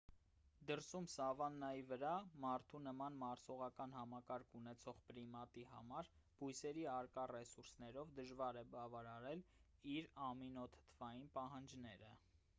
[0.69, 2.11] դրսում սավաննայի վրա
[2.45, 9.43] մարդու նման մարսողական համակարգ ունեցող պրիմատի համար բույսերի առկա ռեսուրսներով դժվար է բավարարել
[9.97, 12.11] իր ամինոթթվային պահանջները